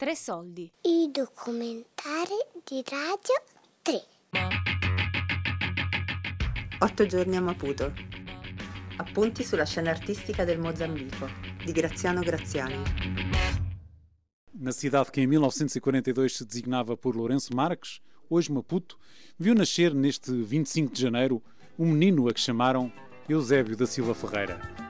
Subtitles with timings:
[0.00, 0.72] Tre soldi.
[0.80, 2.32] I documentari
[2.64, 3.34] di Radio
[3.82, 4.02] 3.
[6.78, 7.92] Otto giorni a Maputo.
[8.96, 11.28] Appunti sulla scena artistica del Mozambico,
[11.62, 12.82] di Graziano Graziani.
[14.52, 18.98] Na cidade que em 1942 se designava por Lourenço Marques, hoje Maputo,
[19.38, 21.42] viu nascer neste 25 de janeiro
[21.78, 22.90] um menino a que chamaram
[23.28, 24.89] Eusébio da Silva Ferreira.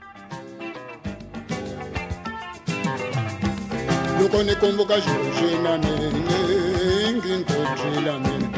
[4.21, 6.37] Loko ni kumbuka xilo xinanene
[7.17, 8.49] ngintotxilanene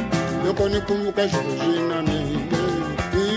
[0.44, 2.60] loko ni kumbuka xilo xinanene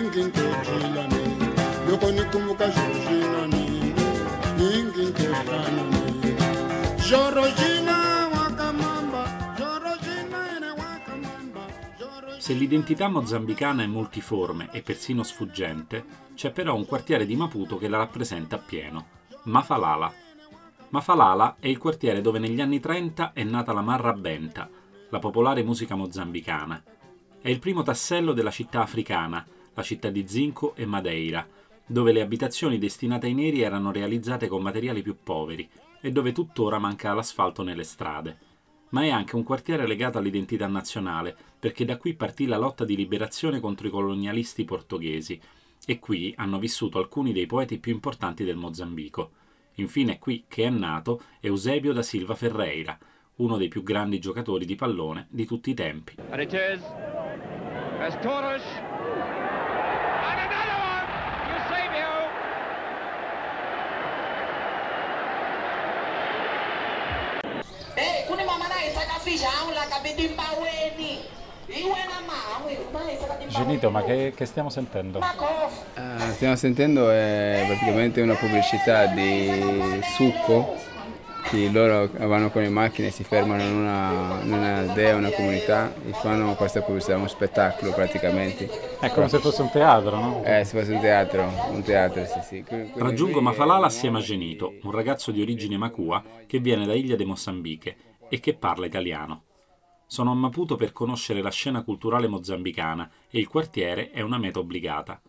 [0.09, 1.47] ngintotxilanene
[1.87, 4.03] loko ni kumbuka xilo xinanene
[4.57, 6.01] ngintotlanane
[7.07, 7.97] xoroxina
[8.33, 9.23] wakamamba
[9.59, 11.63] xoroxina ene wakamamba
[12.39, 16.03] Se l'identità mozambicana è multiforme e persino sfuggente,
[16.33, 19.05] c'è però un quartiere di Maputo che la rappresenta appieno,
[19.43, 20.24] Mafalala.
[20.95, 24.69] Mafalala è il quartiere dove negli anni 30 è nata la Marra Benta,
[25.09, 26.81] la popolare musica mozambicana.
[27.41, 31.45] È il primo tassello della città africana, la città di Zinco e Madeira,
[31.85, 35.67] dove le abitazioni destinate ai neri erano realizzate con materiali più poveri
[35.99, 38.37] e dove tuttora manca l'asfalto nelle strade.
[38.91, 42.95] Ma è anche un quartiere legato all'identità nazionale, perché da qui partì la lotta di
[42.95, 45.41] liberazione contro i colonialisti portoghesi,
[45.85, 49.43] e qui hanno vissuto alcuni dei poeti più importanti del Mozambico.
[49.75, 52.97] Infine è qui che è nato Eusebio da Silva Ferreira,
[53.35, 56.15] uno dei più grandi giocatori di pallone di tutti i tempi.
[56.29, 56.73] Eusebio!
[67.97, 71.19] Eh, kuni mama naye sakafisha aula kabidi mbaweni.
[71.67, 72.24] Iwe na
[73.47, 75.19] Genito, ma che, che stiamo sentendo?
[75.19, 80.75] Ah, stiamo sentendo è praticamente una pubblicità di succo
[81.49, 86.11] che loro vanno con le macchine, si fermano in una, in un'aldea, una comunità e
[86.11, 88.67] fanno questa pubblicità, uno spettacolo praticamente.
[88.99, 90.43] È come se fosse un teatro, no?
[90.43, 92.63] Eh, se fosse un teatro, un teatro, sì, sì.
[92.63, 97.15] Quello Raggiungo Mafalala assieme a Genito, un ragazzo di origine Macua che viene da Iglia
[97.15, 97.95] de Mozambique
[98.27, 99.43] e che parla italiano.
[100.07, 104.59] Sono a Maputo per conoscere la scena culturale mozambicana e il quartiere è una meta
[104.59, 105.19] obbligata.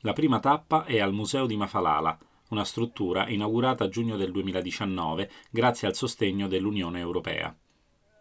[0.00, 2.18] La prima tappa è al Museo di Mafalala,
[2.48, 7.54] una struttura inaugurata a giugno del 2019 grazie al sostegno dell'Unione Europea.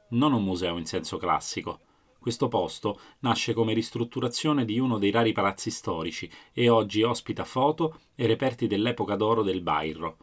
[0.09, 1.79] Non un museo in senso classico.
[2.19, 7.99] Questo posto nasce come ristrutturazione di uno dei rari palazzi storici e oggi ospita foto
[8.15, 10.17] e reperti dell'epoca d'oro del Bairro.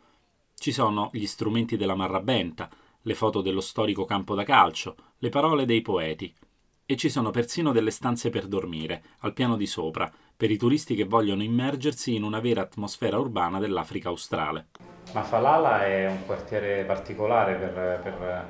[0.54, 2.69] Ci sono gli strumenti della marrabenta,
[3.03, 6.35] le foto dello storico campo da calcio, le parole dei poeti.
[6.85, 10.95] E ci sono persino delle stanze per dormire, al piano di sopra, per i turisti
[10.95, 14.67] che vogliono immergersi in una vera atmosfera urbana dell'Africa australe.
[15.13, 18.47] Mafalala è un quartiere particolare per, per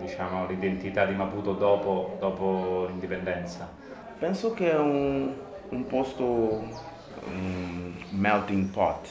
[0.00, 3.72] diciamo, l'identità di Maputo dopo, dopo l'indipendenza.
[4.18, 5.32] Penso che è un,
[5.68, 9.08] un posto, un melting pot,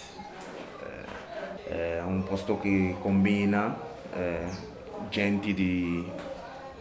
[1.69, 3.78] Eh, è un posto che combina
[4.14, 4.75] eh,
[5.09, 6.03] gente di,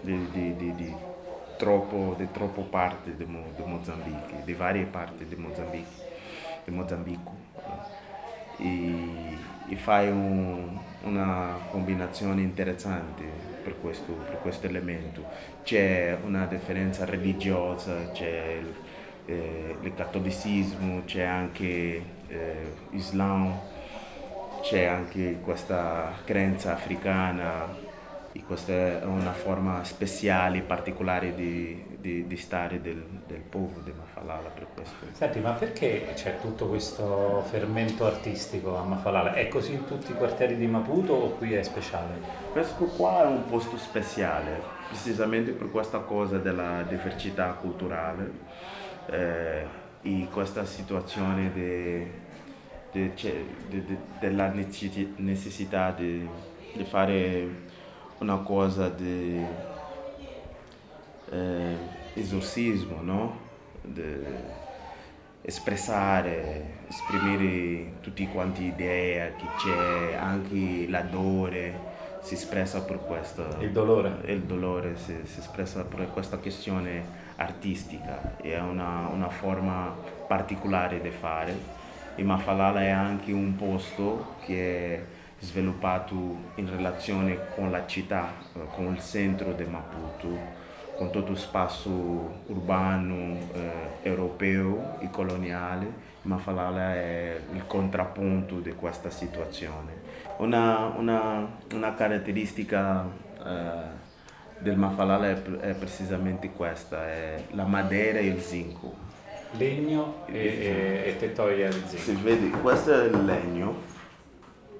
[0.00, 0.74] di, di, di,
[1.56, 5.90] troppo, di troppo parte di, Mo- Mozambico, di varie parti di Mozambico,
[6.64, 7.34] di Mozambico.
[8.58, 9.38] E,
[9.68, 13.24] e fai un- una combinazione interessante
[13.62, 15.24] per questo, per questo elemento.
[15.62, 18.74] C'è una differenza religiosa, c'è il,
[19.26, 22.72] eh, il cattolicismo, c'è anche eh,
[24.62, 27.66] c'è anche questa credenza africana
[28.36, 33.92] e questa è una forma speciale, particolare di, di- di stare del, del popolo di
[33.96, 34.94] Mafalala per questo.
[35.12, 39.32] Senti, ma perché c'è tutto questo fermento artistico a Mafalala?
[39.32, 42.20] È così in tutti i quartieri di Maputo o qui è speciale?
[42.52, 42.62] Che
[42.96, 48.30] qua è un posto speciale, precisamente per questa cosa della diversità culturale
[49.06, 49.66] eh,
[50.02, 52.10] e questa situazione de-
[52.92, 56.28] de- de- de- della necessi- necessità di,
[56.74, 57.64] di fare
[58.18, 59.44] una cosa di
[61.30, 61.76] eh,
[62.14, 63.38] esorcismo, no?
[63.82, 64.24] Di
[65.42, 73.46] espressare, esprimere tutti quanti idee che c'è, anche l'adore si espressa per questo.
[73.60, 74.18] Il dolore.
[74.24, 79.94] Il dolore si, si espressa per questa questione artistica, è una, una forma
[80.26, 81.74] particolare di fare.
[82.16, 85.04] E Mafalala è anche un posto che
[85.38, 86.14] sviluppato
[86.56, 90.28] in relazione con la città, eh, con il centro di Maputo,
[90.96, 91.90] con tutto lo spazio
[92.46, 93.70] urbano, eh,
[94.02, 96.04] europeo e coloniale.
[96.22, 99.92] Mafalala è il contrappunto di questa situazione.
[100.38, 103.04] Una, una- una caratteristica
[103.44, 104.04] eh,
[104.58, 108.94] del Mafalala è, è precisamente questa, è la madera e il zinco.
[109.52, 112.02] Legno e, e, e tettoia di zinco.
[112.02, 113.94] Si vede, questo è il legno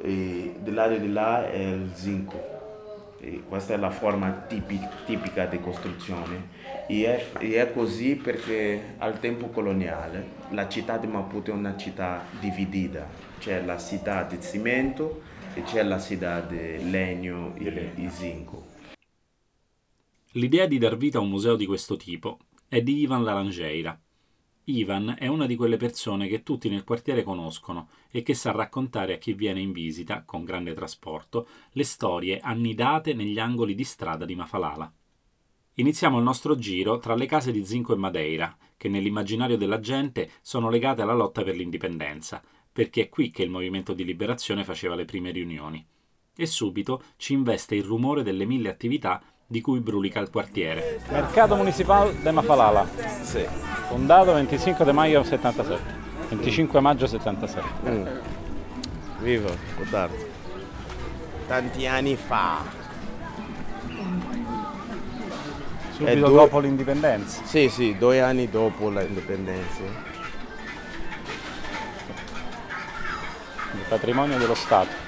[0.00, 2.54] e dell'area di là è il zinco.
[3.19, 6.48] E questa è la forma tipi- tipica di costruzione
[6.87, 11.76] e è, e è così perché al tempo coloniale la città di Maputo è una
[11.76, 13.08] città dividita,
[13.38, 15.22] c'è la città di cemento
[15.54, 18.75] e c'è la città di legno e di zinco.
[20.32, 22.38] L'idea di dar vita a un museo di questo tipo
[22.69, 23.98] è di Ivan Laranjeira.
[24.68, 29.14] Ivan è una di quelle persone che tutti nel quartiere conoscono e che sa raccontare
[29.14, 34.24] a chi viene in visita, con grande trasporto, le storie annidate negli angoli di strada
[34.24, 34.92] di Mafalala.
[35.74, 40.30] Iniziamo il nostro giro tra le case di Zinco e Madeira, che nell'immaginario della gente
[40.40, 42.42] sono legate alla lotta per l'indipendenza,
[42.72, 45.86] perché è qui che il movimento di liberazione faceva le prime riunioni.
[46.34, 51.00] E subito ci investe il rumore delle mille attività di cui brulica il quartiere.
[51.08, 52.87] Mercato Municipal de Mafalala.
[53.22, 53.46] Sì.
[53.88, 56.04] Fondato 25 de maggio 77.
[56.31, 57.69] 25 maggio 77.
[57.88, 58.06] Mm.
[59.20, 60.34] Viva, Cotardo.
[61.46, 62.64] Tanti anni fa.
[65.93, 67.43] Subito due- dopo l'indipendenza.
[67.44, 69.81] Sì, sì, due anni dopo l'indipendenza.
[73.72, 75.04] Il patrimonio dello Stato.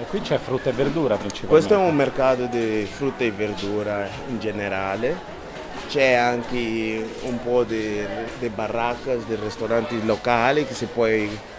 [0.00, 1.66] E qui c'è frutta e verdura principalmente.
[1.66, 5.36] Questo è un mercato di frutta e verdura in generale.
[5.88, 8.06] C'è anche un po' di,
[8.38, 11.06] di barracche, di ristoranti locali che si può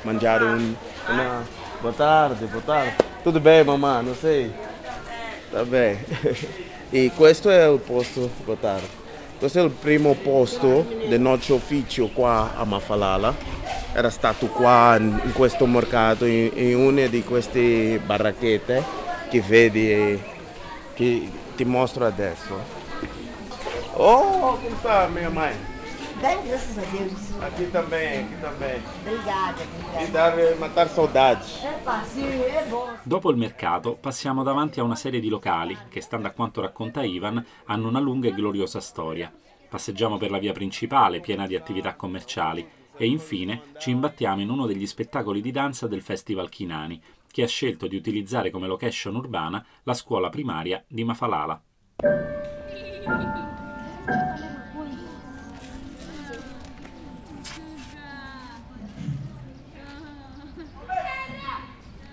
[0.04, 0.74] mangiare un,
[1.10, 1.46] una...
[1.82, 2.96] Boa tarde, boa tarde.
[3.24, 4.00] Tudo bem, mamma?
[4.00, 4.50] Non sei?
[5.52, 6.06] Tá bene.
[6.92, 8.88] e questo è il posto, boa tarde.
[9.38, 13.59] Questo è il primo posto del nostro ufficio qua a Mafalala.
[13.94, 18.84] Era stato qua in questo mercato, in, in una di queste barracchette
[19.30, 20.22] che vedi
[20.94, 22.78] che ti mostro adesso.
[23.94, 25.54] Oh, como tá, minha mãe?
[26.22, 27.12] Bem, graças a Deus.
[27.42, 28.82] Aqui também, aqui também.
[29.06, 30.12] Obrigada, E obrigada.
[30.12, 31.60] dar, eh, matar saudades.
[32.70, 32.88] Bom.
[33.04, 37.04] Dopo il mercato passiamo davanti a una serie di locali che, stando a quanto racconta
[37.04, 39.32] Ivan, hanno una lunga e gloriosa storia.
[39.70, 42.68] Passeggiamo per la via principale, piena di attività commerciali,
[43.00, 47.02] e infine ci imbattiamo in uno degli spettacoli di danza del Festival Chinani,
[47.32, 51.64] che ha scelto di utilizzare come location urbana la scuola primaria di Mafalala.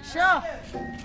[0.03, 0.96] Show!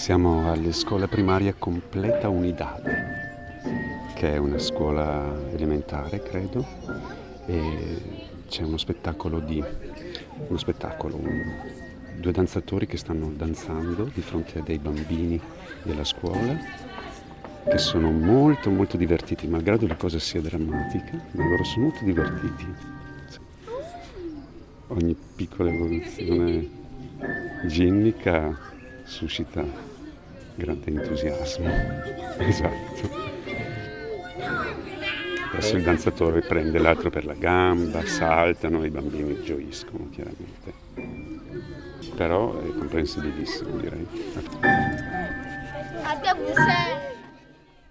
[0.00, 6.66] Siamo alle scuola primaria Completa Unidade, che è una scuola elementare, credo,
[7.44, 8.00] e
[8.48, 9.62] c'è uno spettacolo di
[10.48, 11.52] uno spettacolo, un-
[12.16, 15.38] due danzatori che stanno danzando di fronte a dei bambini
[15.82, 16.56] della scuola
[17.68, 22.66] che sono molto molto divertiti, malgrado la cosa sia drammatica, ma loro sono molto divertiti.
[24.86, 26.68] Ogni piccola evoluzione
[27.66, 28.56] ginnica
[29.04, 29.89] suscita
[30.54, 31.68] grande entusiasmo.
[32.40, 33.28] Esatto.
[35.52, 40.72] Adesso il danzatore prende l'altro per la gamba, saltano i bambini gioiscono chiaramente.
[42.14, 44.06] Però è comprensibilissimo direi.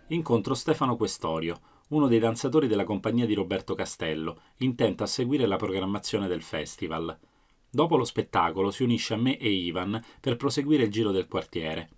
[0.07, 5.57] Incontro Stefano Questorio, uno dei danzatori della compagnia di Roberto Castello, intento a seguire la
[5.57, 7.15] programmazione del festival.
[7.69, 11.89] Dopo lo spettacolo si unisce a me e Ivan per proseguire il giro del quartiere.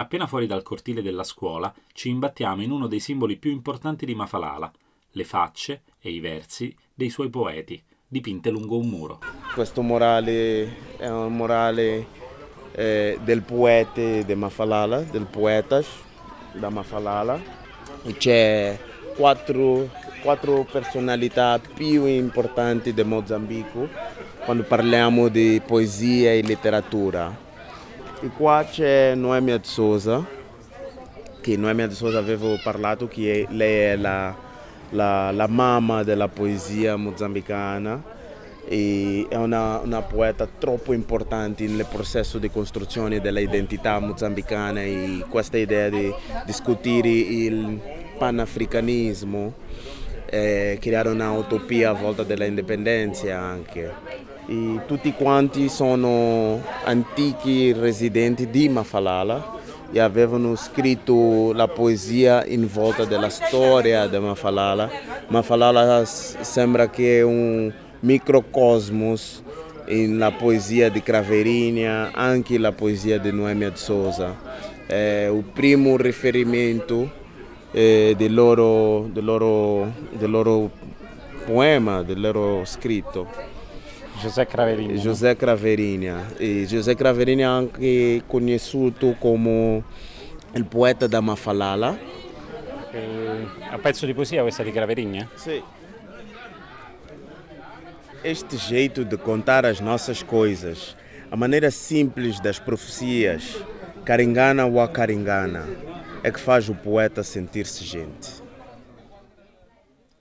[0.00, 4.14] Appena fuori dal cortile della scuola ci imbattiamo in uno dei simboli più importanti di
[4.14, 4.70] Mafalala,
[5.10, 9.18] le facce e i versi dei suoi poeti, dipinte lungo un muro.
[9.52, 12.06] Questo morale è un morale
[12.70, 15.82] eh, del poeta di Mafalala, del poeta
[16.52, 17.40] da Mafalala.
[18.16, 18.78] C'è
[19.16, 19.90] quattro,
[20.22, 23.88] quattro personalità più importanti di Mozambico
[24.44, 27.46] quando parliamo di poesia e letteratura.
[28.20, 30.26] E qua c'è Noemi de Souza,
[31.40, 34.34] che Noemi de Souza avevo parlato che lei è la,
[34.90, 38.02] la, la mamma della poesia mozambicana
[38.66, 45.56] e è una, una poeta troppo importante nel processo di costruzione dell'identità mozambicana e questa
[45.56, 46.12] idea di
[46.44, 47.80] discutere il
[48.18, 49.54] panafricanismo,
[50.26, 54.27] eh, creare una utopia a volta dell'indipendenza anche.
[54.50, 59.56] E tutti quanti sono antichi residenti di Mafalala
[59.92, 64.88] e avevano scritto la poesia in volta della storia di Mafalala.
[65.26, 69.42] Mafalala sembra che è un microcosmos
[69.86, 74.34] nella poesia di Craverinia, anche la poesia di Noemi de Souza.
[74.86, 77.10] È il primo riferimento
[77.70, 80.70] eh, del, loro, del, loro, del loro
[81.44, 83.56] poema, del loro scritto.
[84.20, 84.96] José Craverinia.
[84.96, 86.26] José Craverinia.
[86.36, 89.82] E José Craverinia è anche conosciuto come
[90.54, 91.96] il poeta da Mafalala.
[92.90, 95.28] Eh, un pezzo di poesia questa di Craverinia?
[95.34, 95.62] Sì.
[98.22, 100.96] Este jeito de contar as nossas coisas,
[101.30, 103.64] a maneira simples das profecias,
[104.04, 105.64] caringana ou a caringana,
[106.24, 108.42] é que faz o poeta sentir-se gente.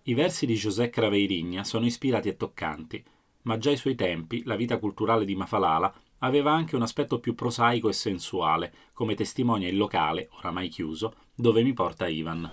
[0.06, 3.04] I versi di José Craveirigna sono ispirati e toccanti,
[3.48, 7.34] ma già ai suoi tempi la vita culturale di Mafalala aveva anche un aspetto più
[7.34, 12.50] prosaico e sensuale, come testimonia il locale, oramai chiuso, dove mi porta Ivan.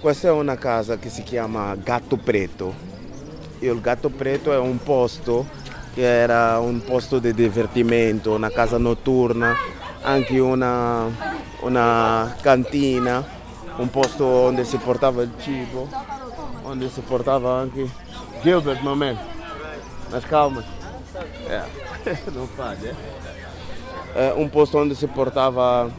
[0.00, 2.74] Questa è una casa che si chiama Gatto Preto.
[3.60, 5.46] Il Gatto Preto è un posto
[5.94, 9.54] che era un posto di divertimento, una casa notturna,
[10.02, 11.06] anche una,
[11.60, 13.26] una cantina,
[13.76, 15.88] un posto dove si portava il cibo,
[16.64, 18.08] dove si portava anche...
[18.42, 19.29] Gilbert, mamma,
[20.10, 20.64] mas calma.
[21.48, 21.62] É,
[22.34, 22.94] não faz, é?
[24.14, 25.90] É um posto onde se portava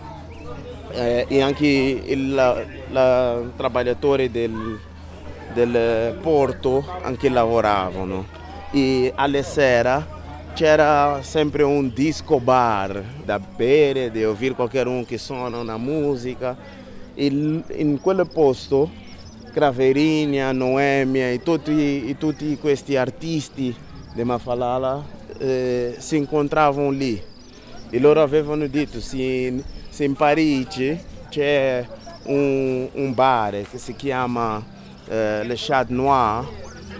[0.91, 3.41] eh, e anche il la, la-
[4.29, 4.79] del,
[5.53, 8.25] del porto anche lavoravano
[8.71, 10.19] e alle sera
[10.53, 16.57] c'era sempre un disco bar da bere, di ouvir qualquer um che suona una musica.
[17.15, 18.89] Il- in quel posto
[19.53, 23.75] Craverinia, Noemia e tutti, e tutti questi artisti
[24.13, 25.03] di Mafalala
[25.37, 27.21] eh, si incontravano lì
[27.89, 30.99] e loro avevano detto se, se in Parigi
[31.29, 31.85] c'è
[32.23, 34.63] un, un bar che si chiama
[35.07, 36.45] eh, Le Chat Noir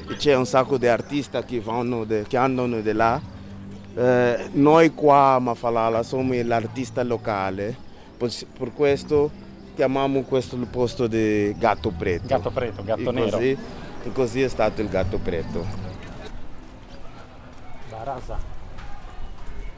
[0.10, 1.62] e c'è un sacco di artisti che,
[2.06, 3.20] de- che andano di là
[3.94, 7.76] eh, noi qua a Mafalala siamo l'artista locale
[8.18, 9.30] per, per questo
[9.76, 12.28] chiamiamo questo il posto di Gatto Preto.
[12.28, 13.30] Gatto Preto, gatto e nero.
[13.32, 13.58] così,
[14.04, 15.91] e così è stato il Gatto Preto
[18.04, 18.36] Baraza.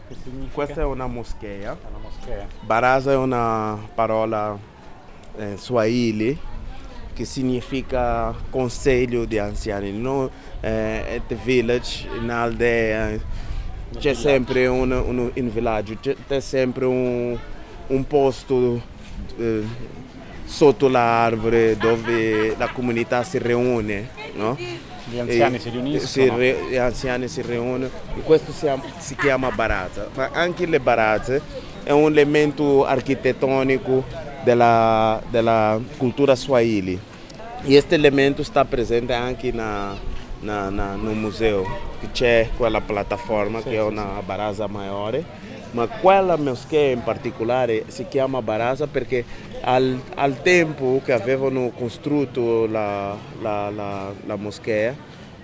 [0.08, 0.54] Che significa?
[0.54, 2.48] questa è una moschea È una moschea.
[2.62, 4.58] Baraza è una parola
[5.36, 6.40] eh, swahili
[7.14, 9.92] che significa consiglio di anziani.
[9.92, 10.30] No?
[10.62, 13.20] Eh, at the village, in aldea,
[13.98, 17.38] c'è sempre un, un- in villaggio, c'è, c'è sempre un,
[17.88, 18.82] un posto
[19.38, 19.64] eh,
[20.46, 24.10] sotto l'arbore dove la comunità si riúne.
[24.36, 24.58] No?
[25.06, 26.08] Gli anziani si riuniscono.
[26.08, 28.68] si re- gli anziani si riuniscono e questo si,
[29.00, 30.08] si chiama barazza.
[30.14, 31.42] Ma anche le barazze
[31.84, 34.04] è un elemento architettonico
[34.44, 37.00] della, della cultura swahili.
[37.64, 39.96] E questo elemento sta presente anche na,
[40.42, 41.66] na- na- no museo,
[42.00, 45.24] che c'è quella piattaforma che è una barazza maggiore,
[45.74, 49.24] ma quella moschea in particolare si chiama barazza perché
[49.62, 54.96] al, al tempo che avevano costruito la, la- la- la moschea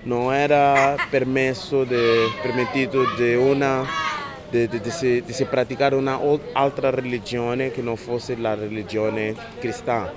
[0.03, 3.85] non era permesso, de, permettito di una
[4.49, 10.11] di, di- di di praticare un'altra religione che non fosse la religione cristiana.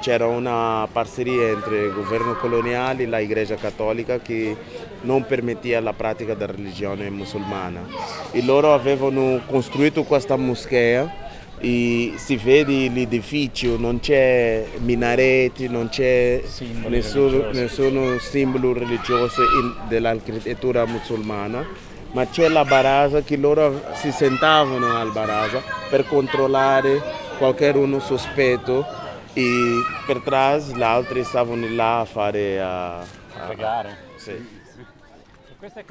[0.00, 4.56] C'era una parceria entre il governo coloniale e la Igreja Cattolica che
[5.02, 7.86] non permetteva la pratica della religione musulmana.
[8.30, 11.28] E loro avevano costruito questa moschea
[11.62, 16.40] e si vede l'edificio, non c'è minareti, non c'è
[16.84, 17.58] religiosi.
[17.58, 19.42] nessuno simbolo religioso
[19.86, 21.66] dell'architettura musulmana,
[22.12, 27.00] ma c'è la baraza che loro si sentavano al baraza per controllare
[27.38, 28.84] qualcuno sospetto
[29.32, 33.06] e per trás gli altri stavano là a fare a, A
[33.46, 34.08] pregare.
[34.16, 34.58] Sì.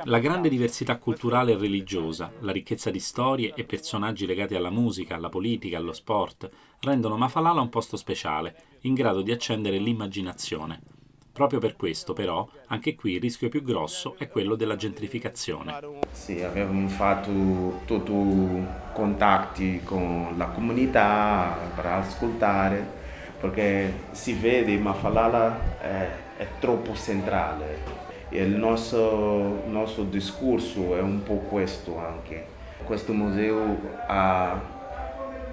[0.05, 5.15] La grande diversità culturale e religiosa, la ricchezza di storie e personaggi legati alla musica,
[5.15, 6.49] alla politica, allo sport,
[6.79, 10.99] rendono Mafalala un posto speciale, in grado di accendere l'immaginazione.
[11.39, 15.74] Proprio per questo, però, anche qui il rischio più grosso è quello della gentrificazione.
[16.12, 22.86] Sì, avevamo fatto tutti i contatti con la comunità per ascoltare,
[23.39, 27.77] perché si vede che Mafalala è, è troppo centrale
[28.27, 32.48] e il nostro, nostro discorso è un po' questo anche.
[32.84, 34.78] Questo museo ha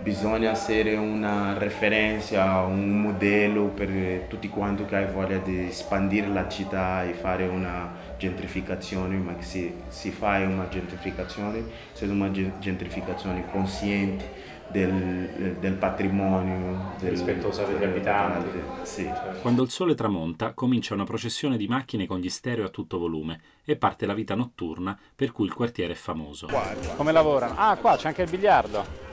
[0.06, 6.48] bisogna essere una referenza, un modello per tutti quanti che hai voglia di espandere la
[6.48, 13.50] città e fare una gentrificazione, ma se si fa una gentrificazione, se è una gentrificazione
[13.50, 18.60] consciente del, del patrimonio, del, rispettosa degli abitanti.
[18.82, 19.10] Sì.
[19.40, 23.40] Quando il sole tramonta, comincia una processione di macchine con gli stereo a tutto volume
[23.64, 26.48] e parte la vita notturna per cui il quartiere è famoso.
[26.94, 27.54] Come lavorano?
[27.56, 29.05] Ah, qua c'è anche il biliardo.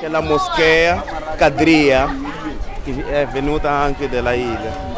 [0.00, 1.02] Che la moschea
[1.36, 2.12] Cadria,
[2.82, 4.92] che è venuta anche dalla isla.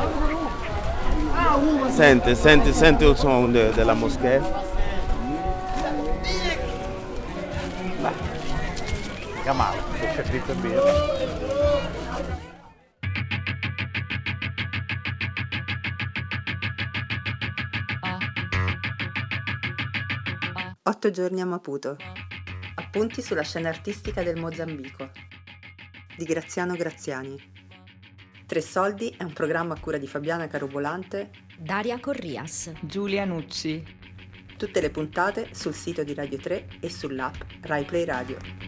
[1.89, 4.65] Sente, sente, sente il suono de- della moschea.
[9.35, 10.93] Mica male, pesce fritto e birra.
[20.83, 21.97] Otto giorni a Maputo.
[22.79, 25.11] Appunti sulla scena artistica del Mozambico.
[26.15, 27.35] Di Graziano Graziani.
[28.47, 33.83] Tre soldi è un programma a cura di Fabiana Carobolante, Daria Corrias, Giulia Nucci.
[34.59, 38.66] tutte le puntate sul sito di Radio 3 e sull'app RaiPlay Radio.